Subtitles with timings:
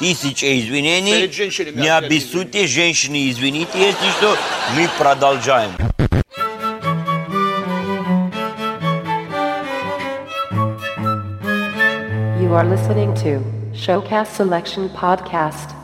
[0.00, 1.28] Тысяча извинений.
[1.74, 4.34] Не обессудьте, женщины, извините, если что.
[4.74, 5.72] Мы продолжаем.
[12.40, 13.44] You are listening to
[13.74, 15.74] Showcast Selection Podcast,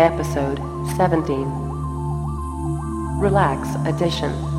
[0.00, 0.58] Episode
[0.96, 1.46] 17,
[3.20, 4.53] Relax Edition.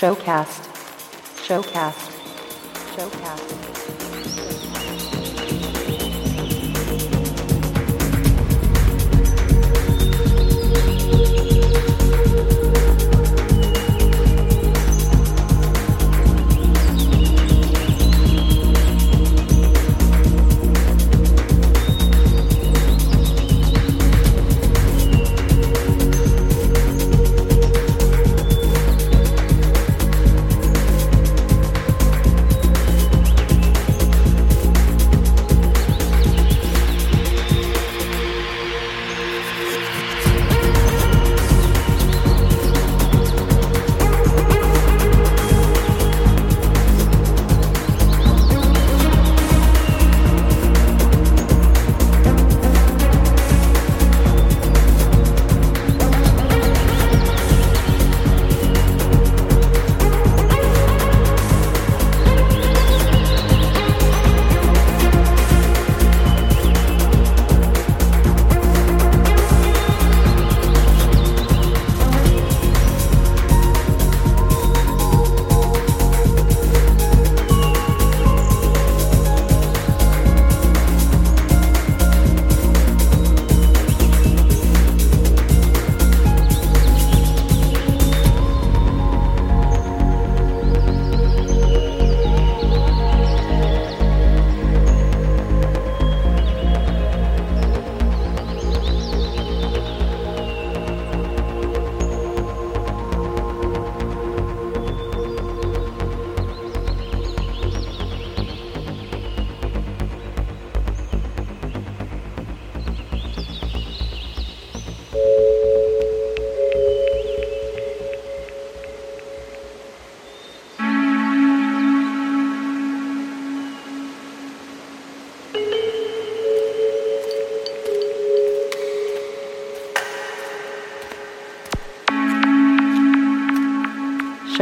[0.00, 0.64] Showcast.
[1.44, 2.08] Showcast.
[2.96, 3.99] Showcast.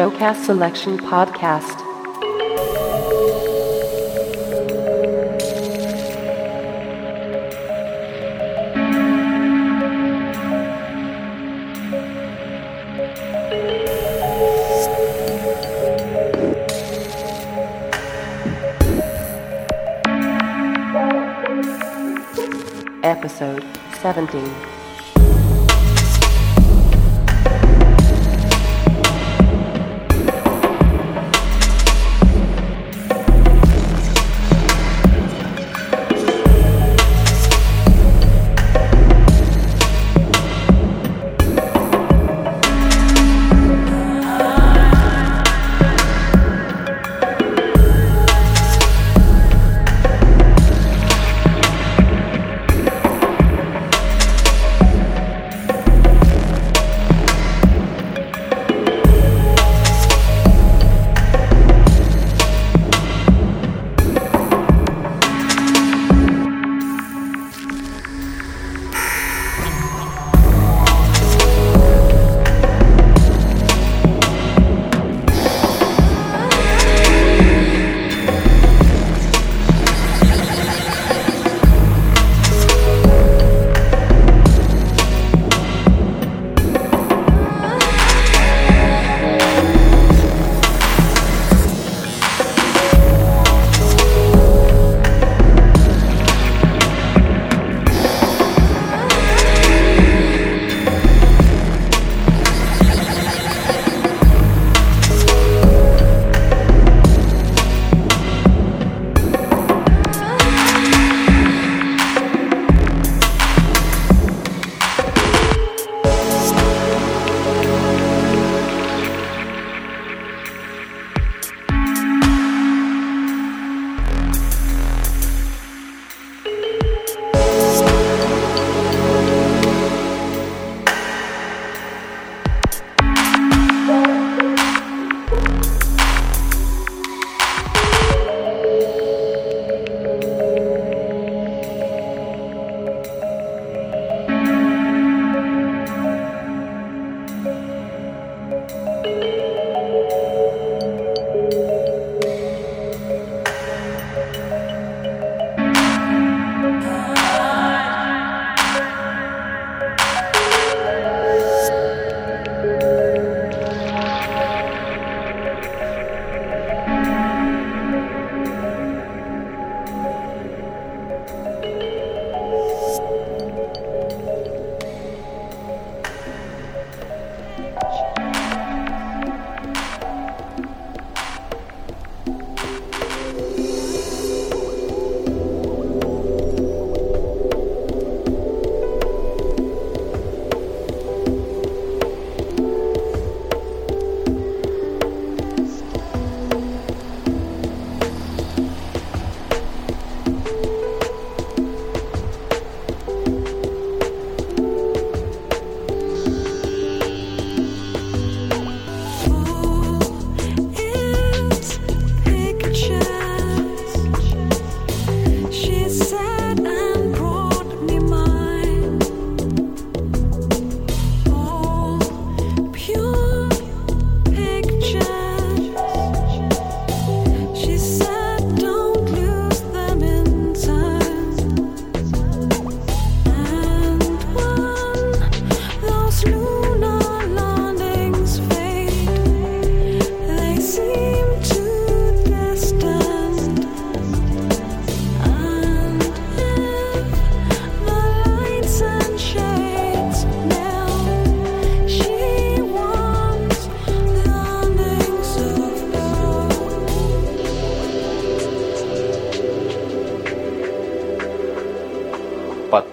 [0.08, 1.84] Showcast Selection Podcast.
[23.04, 23.62] Episode
[24.00, 24.87] 17.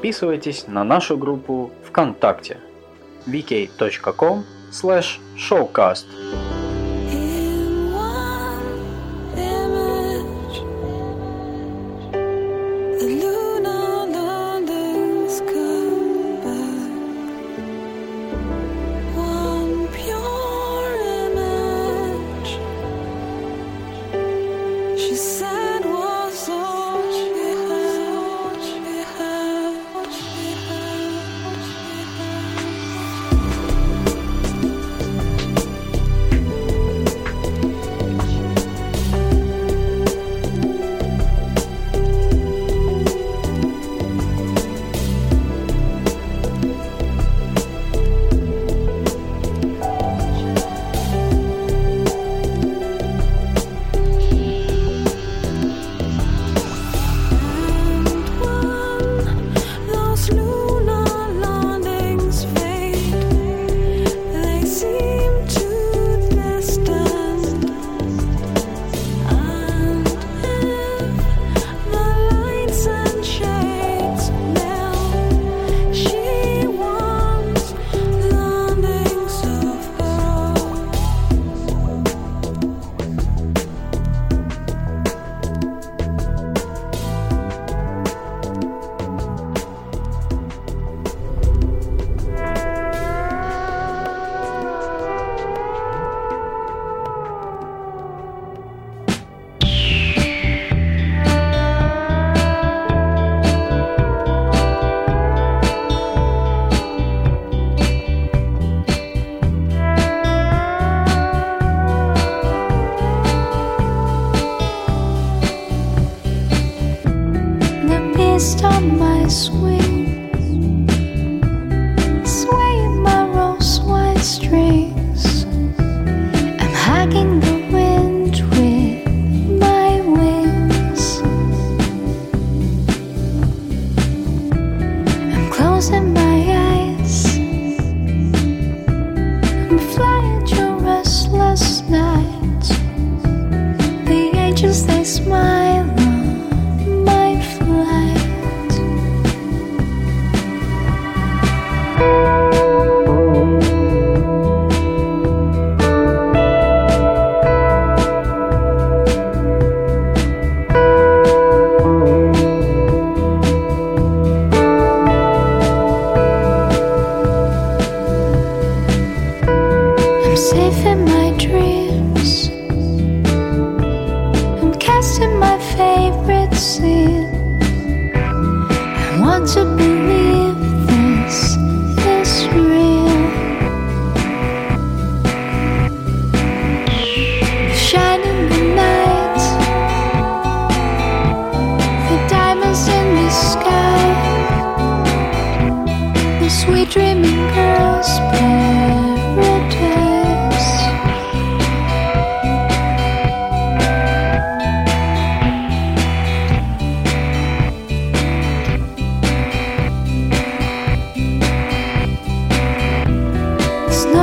[0.06, 2.60] подписывайтесь на нашу группу ВКонтакте.
[3.26, 4.44] Vk.com
[5.36, 6.06] showcast.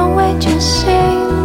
[0.02, 1.41] 从未觉醒。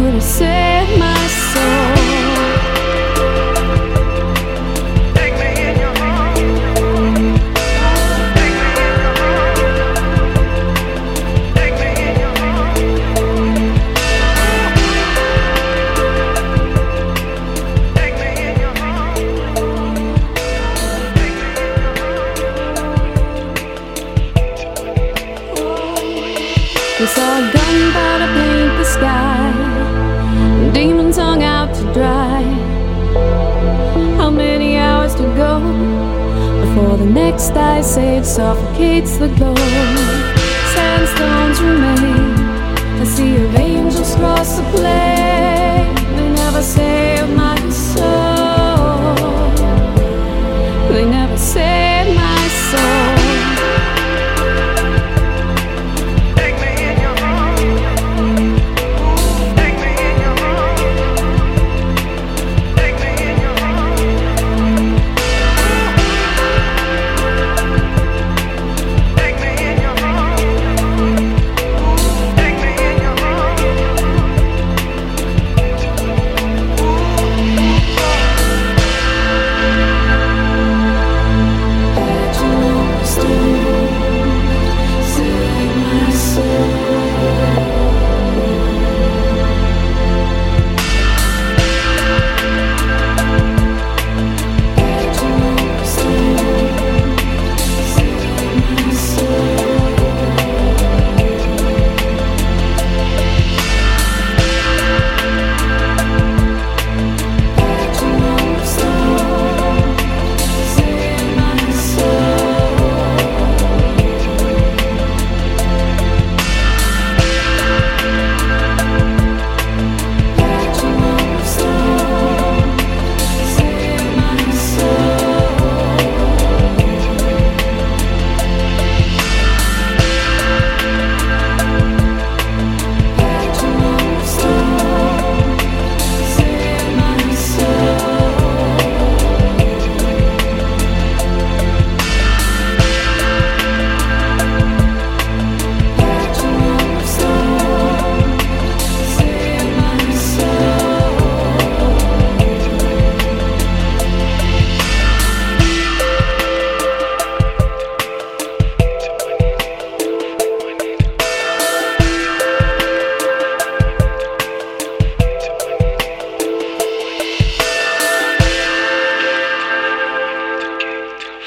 [0.00, 0.69] When I
[38.30, 39.59] suffocates the glow.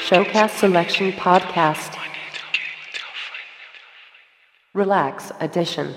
[0.04, 1.96] Showcast Selection Podcast.
[4.74, 5.94] Relax Edition.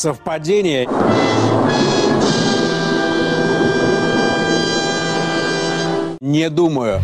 [0.00, 0.88] Совпадение.
[6.22, 7.02] Не думаю.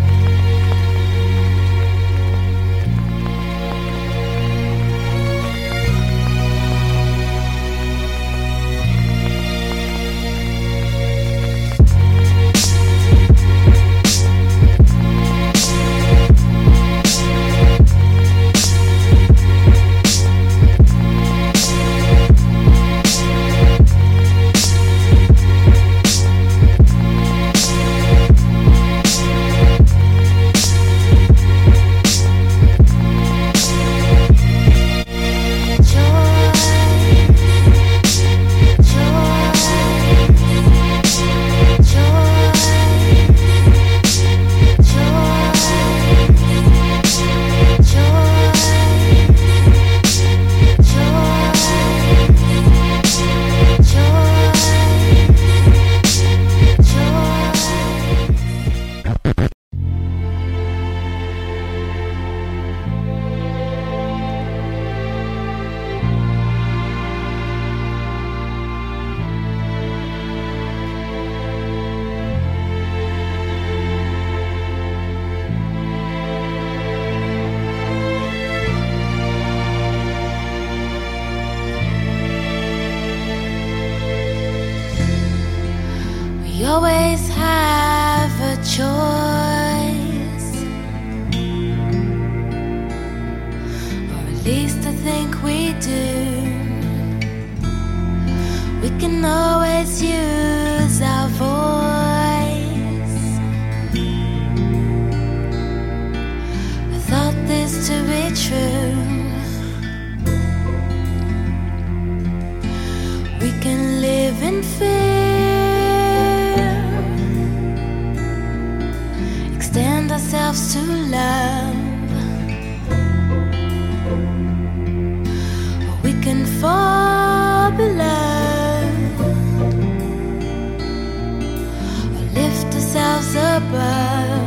[133.57, 134.46] Above.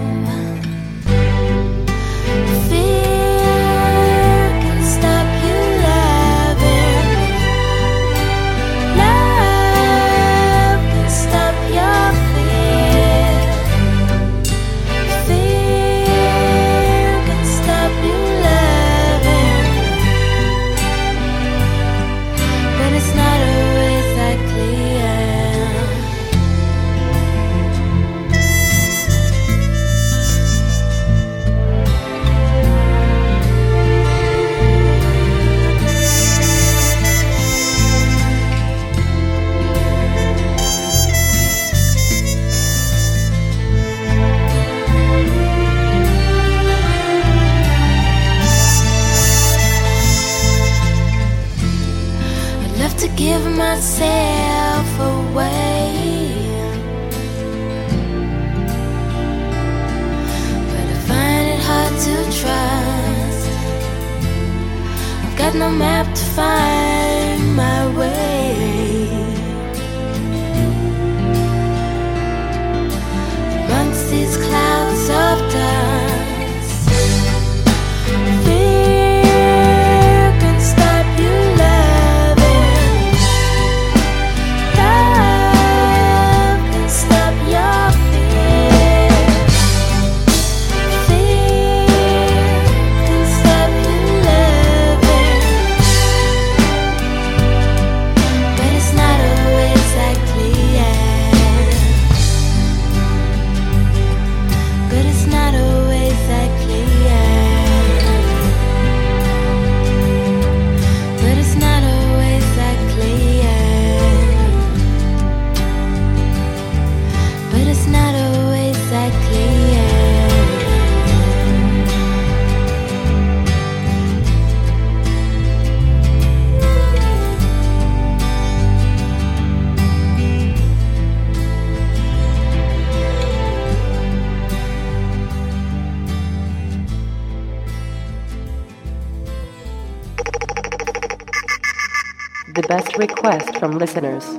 [143.79, 144.38] Listeners.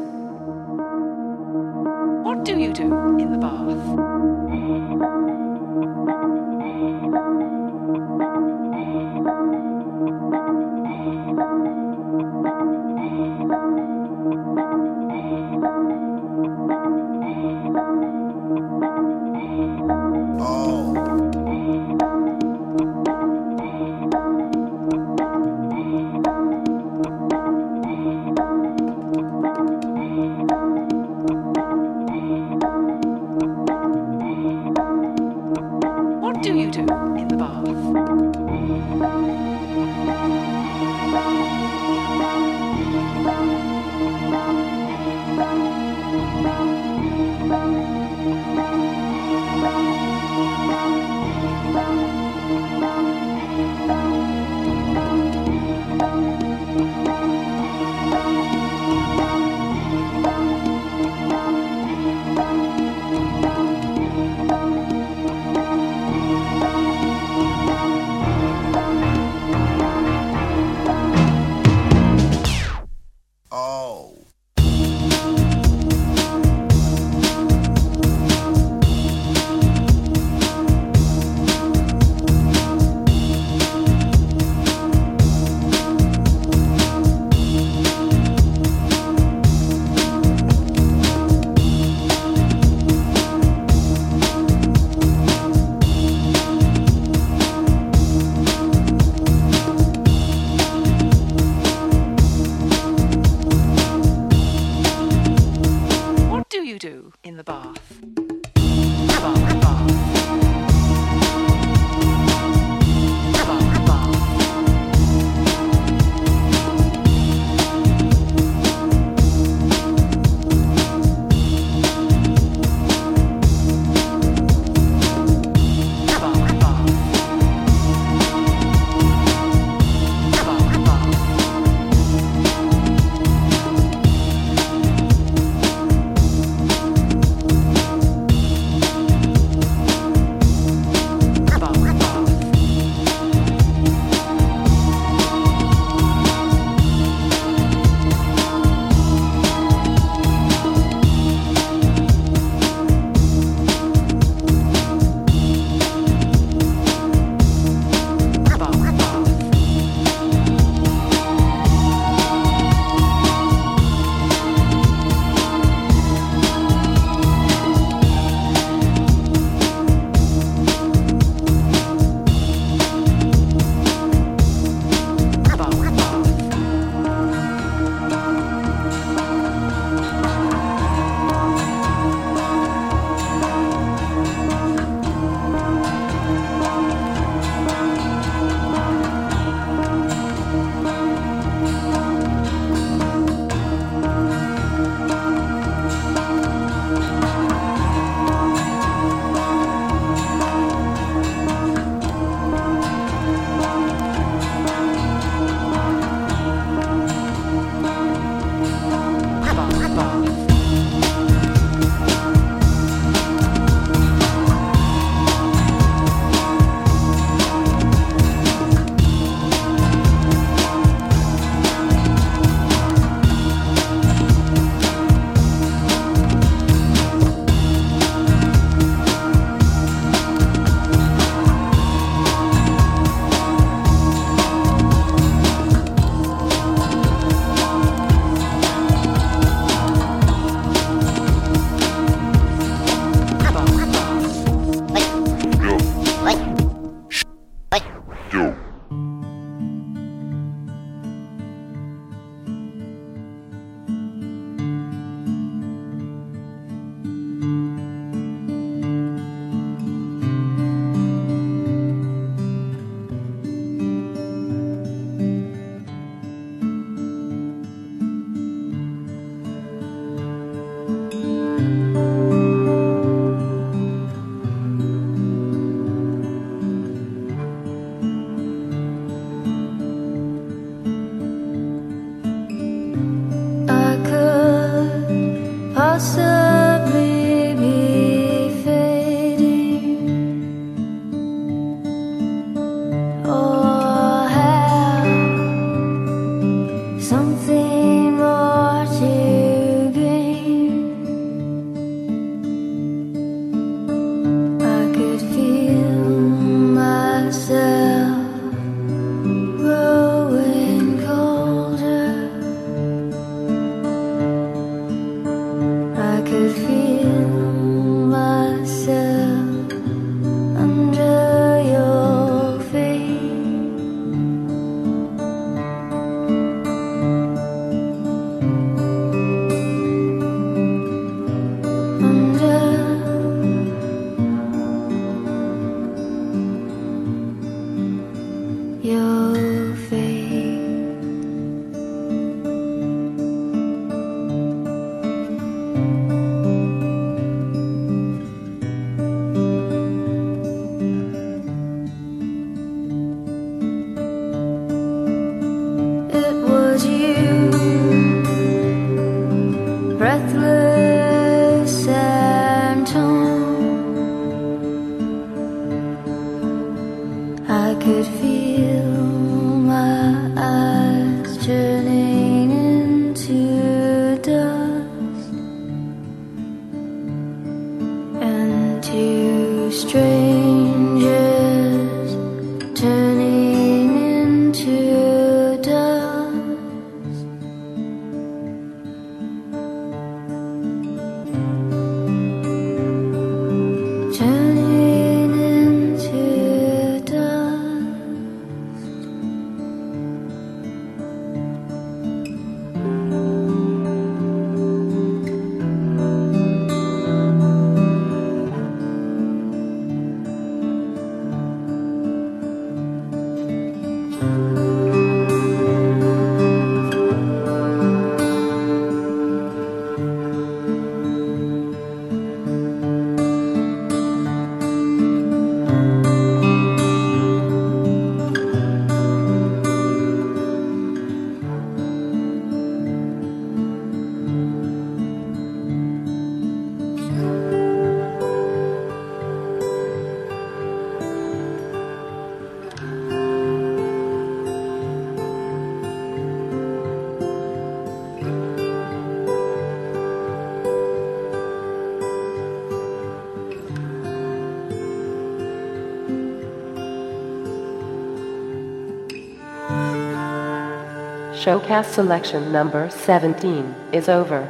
[461.40, 464.46] Showcast selection number 17 is over.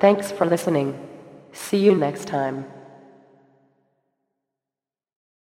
[0.00, 0.98] Thanks for listening.
[1.52, 2.64] See you next time.